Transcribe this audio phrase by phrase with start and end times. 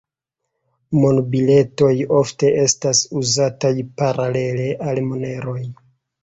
[1.01, 5.59] Monbiletoj ofte estas uzataj paralele al moneroj.